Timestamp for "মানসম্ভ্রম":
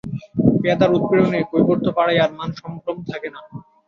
2.39-2.97